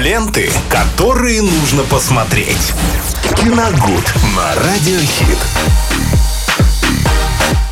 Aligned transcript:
Ленты, 0.00 0.50
которые 0.70 1.42
нужно 1.42 1.82
посмотреть. 1.82 2.72
Киногуд 3.36 4.14
на 4.34 4.54
Радиохит. 4.54 5.38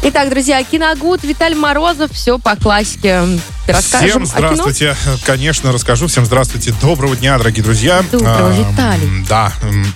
Итак, 0.02 0.28
друзья, 0.28 0.62
Киногуд, 0.62 1.24
Виталий 1.24 1.56
Морозов, 1.56 2.12
все 2.12 2.38
по 2.38 2.54
классике. 2.54 3.22
Всем 3.66 4.26
здравствуйте. 4.26 4.94
Конечно, 5.24 5.72
расскажу. 5.72 6.06
Всем 6.06 6.26
здравствуйте. 6.26 6.74
Доброго 6.82 7.16
дня, 7.16 7.38
дорогие 7.38 7.64
друзья. 7.64 8.04
Доброго, 8.12 8.48
а, 8.48 8.52
Виталий. 8.52 9.24
Да. 9.26 9.50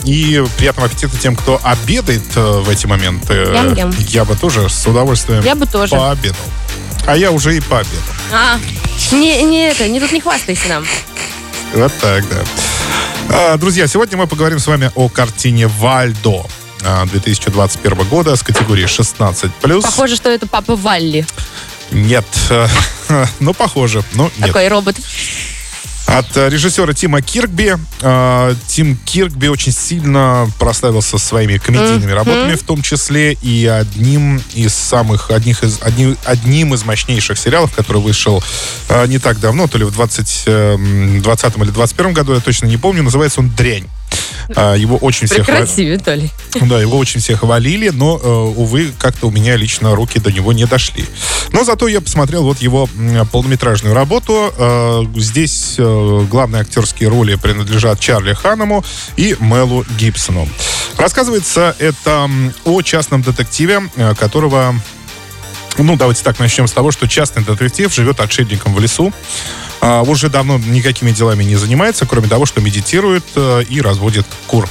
И 0.05 0.43
приятного 0.57 0.89
аппетита 0.89 1.15
тем, 1.19 1.37
кто 1.37 1.61
обедает 1.63 2.25
э, 2.35 2.61
в 2.61 2.69
эти 2.71 2.87
моменты. 2.87 3.35
Ям-ям. 3.35 3.93
Я 4.09 4.25
бы 4.25 4.37
тоже 4.37 4.71
с 4.71 4.87
удовольствием 4.87 5.43
Я 5.45 5.55
бы 5.55 5.67
тоже. 5.67 5.95
пообедал. 5.95 6.37
А 7.07 7.15
я 7.15 7.31
уже 7.31 7.55
и 7.55 7.61
пообедал. 7.61 7.99
А, 8.33 8.59
не, 9.13 9.43
не 9.43 9.69
это, 9.69 9.87
не 9.87 10.01
тут 10.01 10.13
не 10.13 10.21
хвастайся 10.23 10.69
нам. 10.69 10.87
Вот 11.75 11.93
так, 12.01 12.29
да. 12.29 12.45
А, 13.31 13.57
друзья, 13.57 13.87
сегодня 13.87 14.19
мы 14.19 14.27
поговорим 14.27 14.59
с 14.59 14.67
вами 14.67 14.91
о 14.95 15.09
картине 15.09 15.67
«Вальдо». 15.67 16.45
2021 16.83 18.01
а, 18.01 18.05
года 18.05 18.35
с 18.37 18.43
категории 18.43 18.85
16+. 18.85 19.83
Похоже, 19.83 20.17
что 20.17 20.29
это 20.29 20.47
папа 20.47 20.77
Валли. 20.77 21.27
Нет. 21.91 22.27
Ну, 23.41 23.53
похоже. 23.53 24.03
Но 24.15 24.31
нет. 24.39 24.47
Такой 24.47 24.69
робот. 24.69 24.97
От 26.13 26.37
э, 26.37 26.51
режиссера 26.51 26.93
Тима 26.93 27.23
Киркби. 27.23 27.75
Э, 28.03 28.55
Тим 28.67 28.97
Киркби 28.97 29.47
очень 29.47 29.73
сильно 29.73 30.47
прославился 30.59 31.17
своими 31.17 31.57
комедийными 31.57 32.11
mm-hmm. 32.11 32.15
работами, 32.15 32.55
в 32.55 32.63
том 32.65 32.83
числе 32.83 33.33
и 33.33 33.67
одним 33.67 34.43
из 34.53 34.75
самых, 34.75 35.31
одних 35.31 35.65
из, 35.65 35.81
одним, 35.81 36.19
одним 36.27 36.75
из 36.75 36.85
мощнейших 36.85 37.39
сериалов, 37.39 37.75
который 37.75 38.03
вышел 38.03 38.45
э, 38.91 39.07
не 39.07 39.19
так 39.19 39.41
давно, 39.41 39.69
то 39.69 39.79
ли 39.79 39.85
в 39.85 39.91
20, 39.91 40.43
э, 40.47 41.19
20 41.23 41.57
или 41.57 41.71
21 41.71 42.13
году, 42.13 42.35
я 42.35 42.41
точно 42.41 42.67
не 42.67 42.77
помню, 42.77 43.03
называется 43.03 43.41
он 43.41 43.49
«Дрянь». 43.49 43.87
А, 44.57 44.75
его 44.77 44.97
очень 44.97 45.27
все 45.27 45.37
Прекрати, 45.37 45.85
Виталий. 45.85 46.31
Да, 46.61 46.81
его 46.81 46.99
очень 46.99 47.21
все 47.21 47.37
хвалили, 47.37 47.89
но, 47.91 48.19
э, 48.23 48.29
увы, 48.29 48.93
как-то 48.99 49.29
у 49.29 49.31
меня 49.31 49.57
лично 49.57 49.95
руки 49.95 50.19
до 50.19 50.31
него 50.31 50.53
не 50.53 50.67
дошли. 50.67 51.05
Но 51.53 51.65
зато 51.65 51.89
я 51.89 52.01
посмотрел 52.01 52.45
вот 52.45 52.59
его 52.59 52.89
полнометражную 53.31 53.95
работу. 53.95 54.53
Э, 54.57 55.05
здесь 55.17 55.75
э, 55.79 56.27
главные 56.31 56.63
актерские 56.63 57.09
роли 57.09 57.35
принадлежат 57.37 58.01
Чарли 58.01 58.35
Ханному 58.35 58.85
и 59.17 59.37
Мелу 59.41 59.85
Гибсону. 59.99 60.49
Рассказывается 60.97 61.75
это 61.79 62.31
о 62.65 62.83
частном 62.83 63.23
детективе, 63.23 63.83
которого 64.19 64.75
ну, 65.79 65.97
давайте 65.97 66.23
так, 66.23 66.39
начнем 66.39 66.67
с 66.67 66.73
того, 66.73 66.91
что 66.91 67.09
частный 67.09 67.45
детектив 67.45 67.93
живет 67.93 68.21
отшельником 68.21 68.75
в 68.75 68.81
лесу 68.81 69.13
уже 69.83 70.29
давно 70.29 70.59
никакими 70.59 71.11
делами 71.11 71.45
не 71.45 71.57
занимается, 71.57 72.07
кроме 72.07 72.29
того, 72.29 72.47
что 72.47 72.61
медитирует 72.61 73.25
э, 73.35 73.65
и 73.69 73.81
разводит 73.81 74.27
кур. 74.47 74.69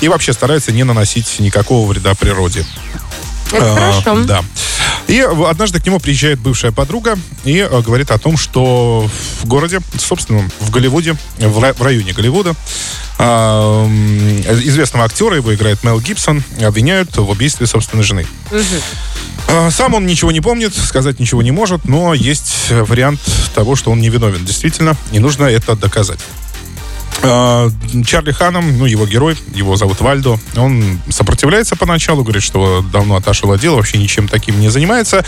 И 0.00 0.08
вообще 0.08 0.32
старается 0.32 0.72
не 0.72 0.84
наносить 0.84 1.38
никакого 1.38 1.88
вреда 1.88 2.14
природе. 2.14 2.66
Это 3.52 3.72
а, 3.72 3.76
хорошо. 3.76 4.24
Да. 4.24 4.44
И 5.06 5.20
однажды 5.20 5.80
к 5.80 5.86
нему 5.86 6.00
приезжает 6.00 6.38
бывшая 6.38 6.72
подруга 6.72 7.18
и 7.44 7.58
э, 7.58 7.80
говорит 7.80 8.10
о 8.10 8.18
том, 8.18 8.36
что 8.36 9.08
в 9.40 9.46
городе, 9.46 9.80
собственно, 9.96 10.48
в 10.60 10.70
Голливуде, 10.70 11.16
в 11.38 11.82
районе 11.82 12.12
Голливуда, 12.12 12.54
а, 13.18 13.86
известного 13.86 15.06
актера, 15.06 15.36
его 15.36 15.54
играет 15.54 15.82
Мел 15.82 16.00
Гибсон, 16.00 16.42
обвиняют 16.60 17.16
в 17.16 17.30
убийстве 17.30 17.66
собственной 17.66 18.04
жены. 18.04 18.26
Угу. 18.50 18.60
Сам 19.70 19.94
он 19.94 20.06
ничего 20.06 20.30
не 20.30 20.40
помнит, 20.40 20.74
сказать 20.74 21.20
ничего 21.20 21.42
не 21.42 21.50
может, 21.50 21.86
но 21.86 22.14
есть 22.14 22.70
вариант 22.70 23.20
того, 23.54 23.76
что 23.76 23.90
он 23.90 24.00
невиновен. 24.00 24.44
Действительно, 24.44 24.96
и 25.10 25.18
нужно 25.18 25.44
это 25.44 25.74
доказать. 25.74 26.20
А, 27.22 27.70
Чарли 28.06 28.32
Ханом, 28.32 28.78
ну, 28.78 28.86
его 28.86 29.06
герой, 29.06 29.36
его 29.52 29.76
зовут 29.76 30.00
Вальдо, 30.00 30.38
он 30.56 31.00
сопротивляется 31.08 31.74
поначалу, 31.74 32.22
говорит, 32.22 32.42
что 32.42 32.84
давно 32.92 33.16
отошел 33.16 33.50
от 33.52 33.60
дела, 33.60 33.76
вообще 33.76 33.98
ничем 33.98 34.28
таким 34.28 34.60
не 34.60 34.68
занимается. 34.68 35.24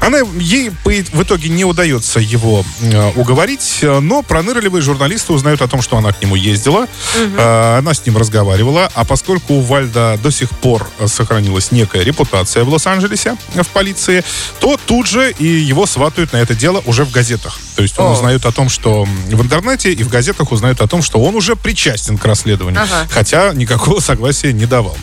Она, 0.00 0.18
ей 0.38 0.70
в 0.84 1.22
итоге 1.22 1.48
не 1.48 1.64
удается 1.64 2.20
его 2.20 2.64
э, 2.80 3.12
уговорить, 3.16 3.80
но 3.82 4.22
пронырливые 4.22 4.82
журналисты 4.82 5.32
узнают 5.32 5.62
о 5.62 5.68
том, 5.68 5.82
что 5.82 5.96
она 5.96 6.12
к 6.12 6.22
нему 6.22 6.36
ездила, 6.36 6.82
угу. 6.82 7.42
она 7.42 7.92
с 7.92 8.06
ним 8.06 8.16
разговаривала, 8.16 8.90
а 8.94 9.04
поскольку 9.04 9.54
у 9.54 9.60
Вальда 9.60 10.18
до 10.22 10.30
сих 10.30 10.50
пор 10.50 10.88
сохранилась 11.06 11.72
некая 11.72 12.02
репутация 12.02 12.64
в 12.64 12.68
Лос-Анджелесе 12.68 13.36
в 13.54 13.68
полиции, 13.68 14.24
то 14.60 14.78
тут 14.86 15.06
же 15.06 15.32
и 15.38 15.46
его 15.46 15.86
сватают 15.86 16.32
на 16.32 16.36
это 16.36 16.54
дело 16.54 16.82
уже 16.86 17.04
в 17.04 17.10
газетах. 17.10 17.58
То 17.76 17.82
есть 17.82 17.98
он 17.98 18.06
О. 18.06 18.12
узнает 18.12 18.44
о 18.44 18.52
том, 18.52 18.68
что 18.68 19.04
в 19.04 19.42
интернете 19.42 19.92
и 19.92 20.02
в 20.02 20.08
газетах 20.08 20.52
узнают 20.52 20.80
о 20.80 20.86
том, 20.86 21.02
что 21.02 21.22
он 21.22 21.34
уже 21.34 21.56
причастен 21.56 22.18
к 22.18 22.24
расследованию, 22.24 22.82
ага. 22.82 23.06
хотя 23.10 23.52
никакого 23.54 24.00
согласия 24.00 24.52
не 24.52 24.66
давал. 24.66 24.96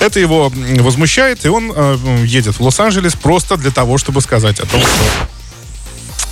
Это 0.00 0.20
его 0.20 0.52
возмущает, 0.80 1.44
и 1.44 1.48
он 1.48 1.72
э, 1.74 2.24
едет 2.24 2.58
в 2.58 2.62
Лос-Анджелес 2.62 3.14
просто 3.14 3.56
для 3.56 3.70
того, 3.70 3.98
чтобы 3.98 4.20
сказать 4.20 4.60
о 4.60 4.66
том, 4.66 4.80
что 4.80 5.28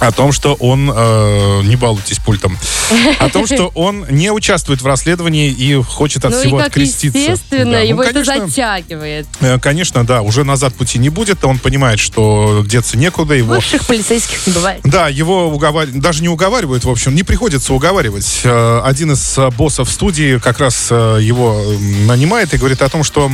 о 0.06 0.12
том, 0.12 0.32
что 0.32 0.54
он, 0.54 0.90
э, 0.94 1.62
не 1.64 1.76
балуйтесь 1.76 2.18
пультом, 2.18 2.56
о 3.18 3.28
том, 3.28 3.46
что 3.46 3.70
он 3.74 4.06
не 4.10 4.30
участвует 4.30 4.82
в 4.82 4.86
расследовании 4.86 5.50
и 5.50 5.74
хочет 5.82 6.24
от 6.24 6.32
ну 6.32 6.40
всего 6.40 6.58
и 6.58 6.60
как 6.60 6.68
откреститься. 6.68 7.18
естественно, 7.18 7.72
да. 7.72 7.80
его 7.80 8.02
ну, 8.02 8.08
конечно, 8.08 8.32
это 8.32 8.46
затягивает. 8.46 9.26
Э, 9.40 9.58
конечно, 9.58 10.04
да, 10.04 10.22
уже 10.22 10.44
назад 10.44 10.74
пути 10.74 10.98
не 10.98 11.08
будет, 11.08 11.44
он 11.44 11.58
понимает, 11.58 11.98
что 11.98 12.64
деться 12.66 12.96
некуда. 12.96 13.34
Его... 13.34 13.54
Бывших 13.54 13.86
полицейских 13.86 14.46
не 14.46 14.52
бывает. 14.52 14.80
Да, 14.84 15.08
его 15.08 15.48
уговар... 15.48 15.88
даже 15.88 16.22
не 16.22 16.28
уговаривают, 16.28 16.84
в 16.84 16.90
общем, 16.90 17.14
не 17.14 17.22
приходится 17.22 17.74
уговаривать. 17.74 18.42
Э, 18.44 18.80
один 18.84 19.12
из 19.12 19.38
э, 19.38 19.50
боссов 19.50 19.90
студии 19.90 20.38
как 20.38 20.60
раз 20.60 20.88
э, 20.90 21.18
его 21.20 21.60
нанимает 22.06 22.54
и 22.54 22.58
говорит 22.58 22.82
о 22.82 22.88
том, 22.88 23.02
что, 23.02 23.30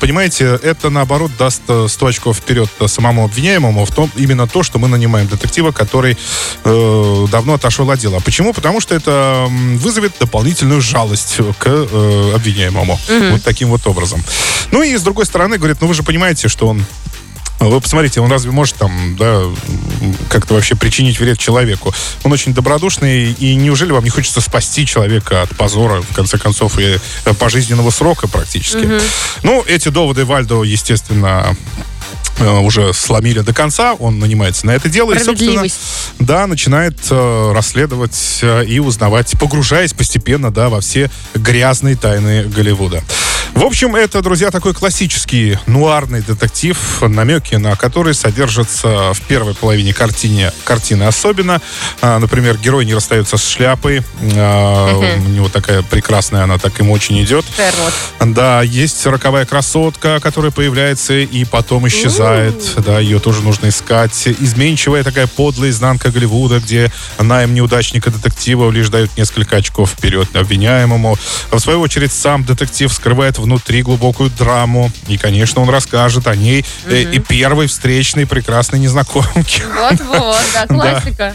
понимаете, 0.00 0.58
это 0.62 0.90
наоборот 0.90 1.30
даст 1.38 1.62
100 1.88 2.06
очков 2.06 2.38
вперед 2.38 2.70
самому 2.86 3.24
обвиняемому 3.24 3.84
в 3.84 3.90
том, 3.90 4.10
именно 4.16 4.46
то, 4.46 4.62
что 4.62 4.78
мы 4.78 4.88
нанимаем 4.88 5.28
детектива, 5.28 5.72
который 5.72 6.05
который 6.06 6.16
э, 6.64 7.26
давно 7.30 7.54
отошел 7.54 7.90
от 7.90 7.98
дела. 7.98 8.20
Почему? 8.20 8.52
Потому 8.52 8.80
что 8.80 8.94
это 8.94 9.46
вызовет 9.48 10.12
дополнительную 10.20 10.80
жалость 10.80 11.38
к 11.58 11.66
э, 11.66 12.32
обвиняемому. 12.34 12.98
Mm-hmm. 13.08 13.32
Вот 13.32 13.42
таким 13.42 13.68
вот 13.68 13.86
образом. 13.86 14.22
Ну 14.70 14.82
и 14.82 14.96
с 14.96 15.02
другой 15.02 15.26
стороны, 15.26 15.58
говорит, 15.58 15.78
ну 15.80 15.86
вы 15.86 15.94
же 15.94 16.02
понимаете, 16.02 16.48
что 16.48 16.68
он 16.68 16.84
вы 17.58 17.80
посмотрите, 17.80 18.20
он 18.20 18.30
разве 18.30 18.50
может 18.50 18.76
там, 18.76 19.16
да, 19.16 19.40
как-то 20.28 20.52
вообще 20.52 20.76
причинить 20.76 21.18
вред 21.18 21.38
человеку? 21.38 21.92
Он 22.22 22.30
очень 22.30 22.52
добродушный, 22.52 23.32
и 23.32 23.54
неужели 23.54 23.92
вам 23.92 24.04
не 24.04 24.10
хочется 24.10 24.42
спасти 24.42 24.84
человека 24.84 25.40
от 25.40 25.56
позора, 25.56 26.02
в 26.02 26.14
конце 26.14 26.36
концов, 26.36 26.78
и 26.78 26.98
э, 27.24 27.34
пожизненного 27.34 27.90
срока 27.90 28.28
практически? 28.28 28.84
Угу. 28.84 29.00
Ну, 29.44 29.64
эти 29.66 29.88
доводы 29.88 30.26
Вальдо, 30.26 30.64
естественно, 30.64 31.56
уже 32.40 32.92
сломили 32.92 33.40
до 33.40 33.54
конца, 33.54 33.94
он 33.94 34.18
нанимается 34.18 34.66
на 34.66 34.72
это 34.72 34.88
дело 34.88 35.12
и, 35.12 35.18
собственно, 35.18 35.66
да, 36.18 36.46
начинает 36.46 36.96
э, 37.10 37.52
расследовать 37.54 38.40
э, 38.42 38.64
и 38.66 38.78
узнавать, 38.78 39.34
погружаясь 39.38 39.92
постепенно, 39.92 40.50
да, 40.50 40.68
во 40.68 40.80
все 40.80 41.10
грязные 41.34 41.96
тайны 41.96 42.44
Голливуда. 42.44 43.02
В 43.56 43.64
общем, 43.64 43.96
это, 43.96 44.20
друзья, 44.20 44.50
такой 44.50 44.74
классический 44.74 45.58
нуарный 45.64 46.20
детектив, 46.20 46.76
намеки 47.00 47.54
на 47.54 47.74
который 47.74 48.12
содержатся 48.12 49.14
в 49.14 49.20
первой 49.22 49.54
половине 49.54 49.94
картине, 49.94 50.52
картины 50.64 51.04
особенно. 51.04 51.62
А, 52.02 52.18
например, 52.18 52.58
герой 52.58 52.84
не 52.84 52.92
расстается 52.94 53.38
с 53.38 53.48
шляпой. 53.48 54.02
А, 54.34 54.94
у 54.94 55.28
него 55.30 55.48
такая 55.48 55.80
прекрасная, 55.80 56.42
она 56.42 56.58
так 56.58 56.78
ему 56.80 56.92
очень 56.92 57.18
идет. 57.22 57.46
Шерлок. 57.56 57.94
Да, 58.34 58.60
есть 58.60 59.06
роковая 59.06 59.46
красотка, 59.46 60.20
которая 60.20 60.52
появляется 60.52 61.14
и 61.14 61.44
потом 61.46 61.88
исчезает. 61.88 62.74
Да, 62.84 63.00
ее 63.00 63.20
тоже 63.20 63.40
нужно 63.40 63.70
искать. 63.70 64.28
Изменчивая 64.38 65.02
такая 65.02 65.26
подлая 65.26 65.70
изнанка 65.70 66.10
Голливуда, 66.10 66.60
где 66.60 66.92
найм 67.18 67.54
неудачника 67.54 68.10
детектива 68.10 68.70
лишь 68.70 68.90
дают 68.90 69.16
несколько 69.16 69.56
очков 69.56 69.92
вперед 69.92 70.28
обвиняемому. 70.36 71.16
В 71.50 71.58
свою 71.58 71.80
очередь, 71.80 72.12
сам 72.12 72.44
детектив 72.44 72.92
скрывает 72.92 73.38
в 73.38 73.45
внутри 73.46 73.82
глубокую 73.82 74.30
драму. 74.30 74.90
И, 75.08 75.16
конечно, 75.16 75.62
он 75.62 75.70
расскажет 75.70 76.26
о 76.26 76.36
ней 76.36 76.64
угу. 76.84 76.94
э, 76.94 77.02
и 77.14 77.18
первой 77.18 77.68
встречной 77.68 78.26
прекрасной 78.26 78.78
незнакомке. 78.78 79.62
Вот-вот, 79.74 80.36
да, 80.52 80.66
классика 80.68 81.34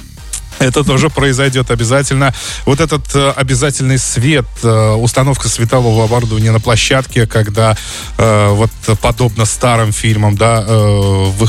это 0.62 0.84
тоже 0.84 1.10
произойдет 1.10 1.72
обязательно. 1.72 2.34
Вот 2.66 2.80
этот 2.80 3.04
э, 3.16 3.31
обязательный 3.36 3.98
свет, 3.98 4.46
э, 4.63 4.92
установка 4.92 5.50
светового 5.50 6.06
оборудования 6.06 6.52
на 6.52 6.60
площадке, 6.60 7.25
когда 7.28 7.75
э, 8.18 8.50
вот 8.50 8.72
подобно 9.02 9.46
старым 9.46 9.92
фильмам, 9.92 10.36
да, 10.38 10.66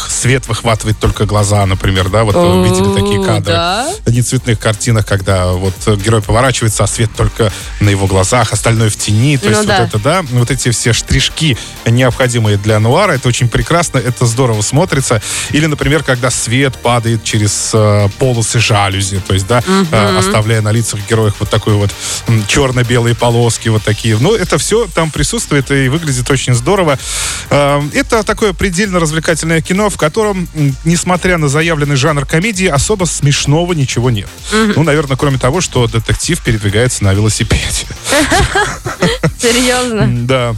свет 0.08 0.48
выхватывает 0.48 0.98
только 0.98 1.26
глаза, 1.26 1.64
например, 1.66 2.08
да, 2.08 2.24
вот 2.24 2.36
О, 2.36 2.64
видели 2.64 2.94
такие 2.94 3.24
кадры. 3.24 3.52
Да? 3.52 3.88
Не 4.06 4.22
цветных 4.22 4.58
картинах, 4.58 5.06
когда 5.06 5.48
вот 5.52 5.74
герой 5.98 6.22
поворачивается, 6.22 6.84
а 6.84 6.86
свет 6.86 7.10
только 7.16 7.52
на 7.80 7.88
его 7.88 8.06
глазах, 8.06 8.52
остальное 8.52 8.90
в 8.90 8.96
тени. 8.96 9.36
То 9.36 9.46
ну, 9.46 9.56
есть 9.56 9.66
да. 9.66 9.78
вот 9.80 9.88
это, 9.88 9.98
да, 9.98 10.22
вот 10.30 10.50
эти 10.50 10.70
все 10.70 10.92
штришки, 10.92 11.56
необходимые 11.86 12.56
для 12.56 12.78
нуара, 12.80 13.12
это 13.12 13.28
очень 13.28 13.48
прекрасно, 13.48 13.98
это 13.98 14.26
здорово 14.26 14.62
смотрится. 14.62 15.20
Или, 15.50 15.66
например, 15.66 16.02
когда 16.02 16.30
свет 16.30 16.76
падает 16.76 17.24
через 17.24 17.74
полосы 18.18 18.58
жаль 18.58 19.01
жалюзи, 19.02 19.20
то 19.26 19.34
есть, 19.34 19.46
да, 19.46 19.58
угу. 19.58 20.18
оставляя 20.18 20.62
на 20.62 20.72
лицах 20.72 21.00
героев 21.08 21.34
вот 21.40 21.50
такой 21.50 21.74
вот 21.74 21.90
черно-белые 22.48 23.14
полоски, 23.14 23.68
вот 23.68 23.82
такие. 23.82 24.16
Но 24.18 24.34
это 24.34 24.58
все 24.58 24.86
там 24.94 25.10
присутствует 25.10 25.70
и 25.70 25.88
выглядит 25.88 26.30
очень 26.30 26.54
здорово. 26.54 26.98
Это 27.50 28.22
такое 28.22 28.52
предельно 28.52 29.00
развлекательное 29.00 29.60
кино, 29.60 29.90
в 29.90 29.96
котором, 29.96 30.48
несмотря 30.84 31.38
на 31.38 31.48
заявленный 31.48 31.96
жанр 31.96 32.24
комедии, 32.26 32.66
особо 32.66 33.04
смешного 33.04 33.72
ничего 33.72 34.10
нет. 34.10 34.28
Угу. 34.52 34.72
Ну, 34.76 34.82
наверное, 34.82 35.16
кроме 35.16 35.38
того, 35.38 35.60
что 35.60 35.86
детектив 35.86 36.40
передвигается 36.40 37.04
на 37.04 37.12
велосипеде. 37.12 37.62
Серьезно? 39.38 40.26
Да. 40.26 40.56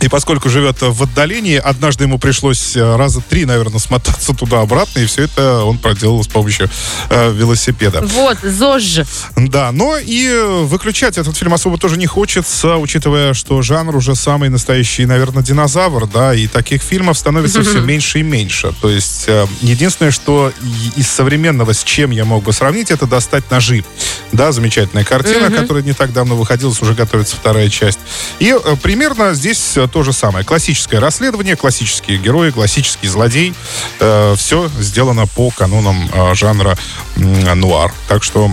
И 0.00 0.08
поскольку 0.08 0.48
живет 0.48 0.80
в 0.80 1.02
отдалении, 1.02 1.56
однажды 1.56 2.04
ему 2.04 2.18
пришлось 2.18 2.76
э, 2.76 2.96
раза 2.96 3.20
три, 3.20 3.44
наверное, 3.44 3.80
смотаться 3.80 4.32
туда-обратно, 4.32 5.00
и 5.00 5.06
все 5.06 5.24
это 5.24 5.64
он 5.64 5.78
проделал 5.78 6.22
с 6.22 6.28
помощью 6.28 6.70
э, 7.10 7.32
велосипеда. 7.32 8.02
Вот, 8.02 8.38
ЗОЖ. 8.42 9.00
Да, 9.36 9.72
но 9.72 9.98
и 9.98 10.28
выключать 10.62 11.18
этот 11.18 11.36
фильм 11.36 11.54
особо 11.54 11.78
тоже 11.78 11.96
не 11.96 12.06
хочется, 12.06 12.76
учитывая, 12.76 13.34
что 13.34 13.60
жанр 13.62 13.96
уже 13.96 14.14
самый 14.14 14.48
настоящий, 14.50 15.04
наверное, 15.04 15.42
динозавр, 15.42 16.06
да, 16.06 16.34
и 16.34 16.46
таких 16.46 16.82
фильмов 16.82 17.18
становится 17.18 17.62
все 17.62 17.80
меньше 17.80 18.20
и 18.20 18.22
меньше. 18.22 18.72
То 18.80 18.90
есть 18.90 19.24
э, 19.26 19.46
единственное, 19.62 20.12
что 20.12 20.52
из 20.96 21.08
современного, 21.08 21.72
с 21.72 21.82
чем 21.82 22.10
я 22.10 22.24
мог 22.24 22.44
бы 22.44 22.52
сравнить, 22.52 22.90
это 22.90 23.06
достать 23.06 23.50
ножи. 23.50 23.84
Да, 24.32 24.52
замечательная 24.52 25.04
картина, 25.04 25.50
которая 25.50 25.82
не 25.82 25.92
так 25.92 26.12
давно 26.12 26.36
выходила, 26.36 26.68
уже 26.68 26.94
готовится 26.94 27.36
вторая 27.36 27.68
часть. 27.68 27.98
И 28.38 28.54
э, 28.54 28.76
примерно 28.82 29.34
здесь 29.34 29.76
то 29.88 30.02
же 30.02 30.12
самое. 30.12 30.44
Классическое 30.44 31.00
расследование, 31.00 31.56
классические 31.56 32.18
герои, 32.18 32.50
классический 32.50 33.08
злодей. 33.08 33.54
Э, 34.00 34.34
все 34.36 34.70
сделано 34.78 35.26
по 35.26 35.50
канонам 35.50 36.08
э, 36.12 36.34
жанра 36.34 36.76
э, 37.16 37.54
нуар. 37.54 37.92
Так 38.08 38.22
что 38.22 38.50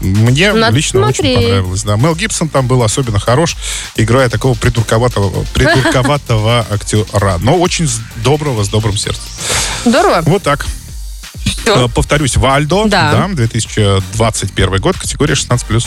мне 0.00 0.52
Надо 0.52 0.76
лично 0.76 1.00
смотреть. 1.00 1.36
очень 1.36 1.44
понравилось. 1.44 1.82
Да. 1.82 1.96
Мел 1.96 2.14
Гибсон 2.14 2.48
там 2.48 2.66
был 2.66 2.82
особенно 2.82 3.18
хорош, 3.18 3.56
играя 3.96 4.28
такого 4.28 4.54
придурковатого, 4.54 5.44
придурковатого 5.54 6.66
актера, 6.70 7.38
но 7.40 7.56
очень 7.58 7.88
доброго, 8.16 8.64
с 8.64 8.68
добрым 8.68 8.96
сердцем. 8.96 9.22
Здорово. 9.84 10.22
Вот 10.26 10.42
так. 10.42 10.66
Все. 11.44 11.86
Э, 11.86 11.88
повторюсь, 11.88 12.36
Вальдо, 12.36 12.84
да. 12.86 13.12
да, 13.12 13.28
2021 13.28 14.80
год, 14.80 14.96
категория 14.98 15.34
16+. 15.34 15.86